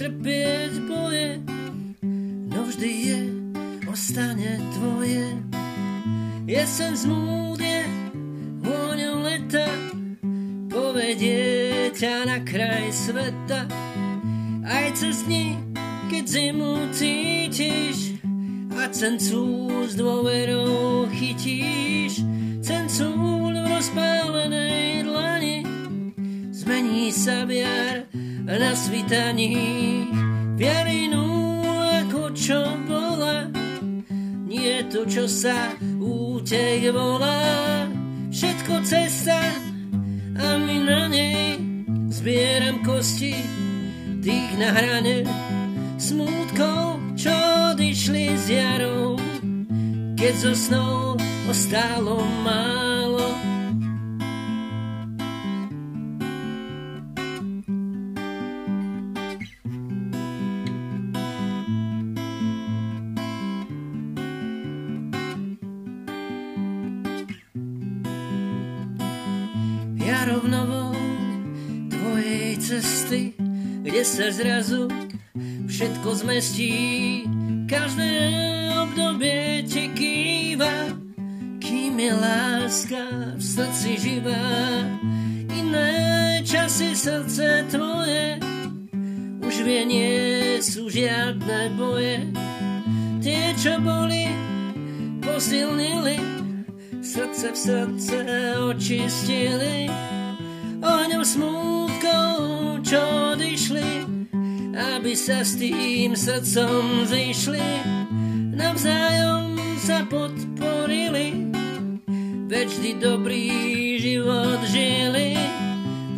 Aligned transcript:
trpieť 0.00 0.72
boje, 0.88 1.44
no 2.48 2.64
vždy 2.64 2.90
je, 3.04 3.20
ostane 3.84 4.56
tvoje. 4.72 5.28
Jesen 6.48 6.96
zmúdne, 6.96 7.84
vôňou 8.64 9.20
leta, 9.20 9.68
povedie 10.72 11.92
ťa 11.92 12.16
na 12.24 12.40
kraj 12.48 12.88
sveta, 12.96 13.68
aj 14.64 14.86
cez 14.96 15.20
dni, 15.28 15.60
keď 16.08 16.24
zimu 16.24 16.72
cítiš, 16.96 18.16
a 18.80 18.88
cencu 18.88 19.68
s 19.84 20.00
dôverou 20.00 21.12
chytíš, 21.12 22.24
cencu 22.64 23.04
v 23.52 23.68
rozpálenej 23.68 25.04
dlani, 25.04 25.60
zmení 26.56 27.12
sa 27.12 27.44
viar 27.44 27.79
na 28.58 28.72
svitaní, 28.74 29.54
viarinu 30.58 31.26
ako 32.02 32.34
čo 32.34 32.58
bola, 32.88 33.46
nie 34.50 34.82
to, 34.90 35.06
čo 35.06 35.30
sa 35.30 35.74
útek 36.02 36.90
volá, 36.90 37.86
všetko 38.34 38.74
cesta 38.82 39.38
a 40.40 40.46
my 40.58 40.76
na 40.82 41.06
nej 41.06 41.60
zbieram 42.10 42.82
kosti. 42.82 43.34
Tých 44.20 44.52
na 44.60 44.68
hrane 44.76 45.24
smútkov 45.96 47.00
čo 47.16 47.32
odišli 47.72 48.36
z 48.36 48.46
jarou, 48.52 49.16
keď 50.12 50.34
zo 50.36 50.52
snou 50.52 51.16
ostalo 51.48 52.20
málo. 52.44 52.99
Jarovnovou 70.10 70.90
tvojej 71.86 72.58
cesty, 72.58 73.30
kde 73.86 74.02
sa 74.02 74.26
zrazu 74.34 74.90
všetko 75.70 76.08
zmestí, 76.26 76.74
každé 77.70 78.10
obdobie 78.74 79.62
ti 79.70 79.86
kýva, 79.94 80.98
kým 81.62 81.94
je 81.94 82.10
láska 82.10 83.06
v 83.38 83.42
srdci 83.42 83.90
živá. 84.02 84.50
Iné 85.54 85.94
časy 86.42 86.98
srdce 86.98 87.70
tvoje, 87.70 88.42
už 89.46 89.54
vie 89.62 89.82
nie 89.86 90.14
sú 90.58 90.90
žiadne 90.90 91.70
boje. 91.78 92.26
Tie, 93.22 93.54
čo 93.54 93.78
boli, 93.78 94.26
posilnili, 95.22 96.39
srdce 97.00 97.52
v 97.52 97.56
srdce 97.56 98.18
očistili. 98.60 99.88
Ohňom 100.80 101.24
smútkov, 101.24 102.32
čo 102.84 103.00
odišli, 103.36 103.90
aby 104.96 105.12
sa 105.12 105.44
s 105.44 105.60
tým 105.60 106.16
srdcom 106.16 107.04
zišli, 107.04 107.68
navzájom 108.56 109.56
sa 109.80 110.04
podporili, 110.08 111.52
veď 112.48 113.00
dobrý 113.00 113.48
život 114.00 114.60
žili. 114.68 115.36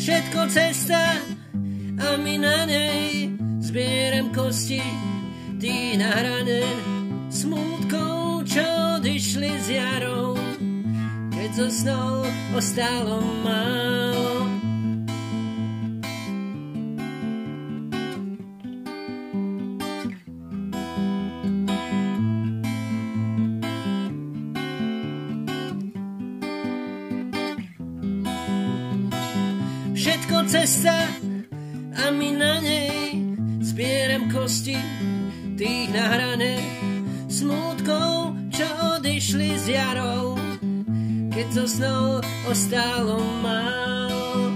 Všetko 0.00 0.40
cesta 0.48 1.20
a 2.00 2.08
my 2.16 2.34
na 2.40 2.64
nej 2.64 3.32
zbieram 3.60 4.32
kosti, 4.32 4.84
tí 5.60 5.96
na 5.96 6.08
hrane 6.12 6.64
smútkov, 7.28 8.44
čo 8.48 8.99
zo 11.60 11.68
snou 11.68 12.24
ostalo 12.56 13.20
málo. 13.44 14.48
cesta 30.50 31.06
a 31.94 32.10
my 32.10 32.34
na 32.34 32.58
nej 32.58 33.22
zbieram 33.62 34.26
kosti 34.34 34.74
tých 35.54 35.94
nahrané 35.94 36.58
smutkou, 37.30 38.34
čo 38.50 38.66
odišli 38.98 39.54
z 39.62 39.78
jarou, 39.78 40.34
keď 41.40 41.56
so 41.56 41.64
snou 41.64 42.04
ostalo 42.52 43.16
málo. 43.40 44.49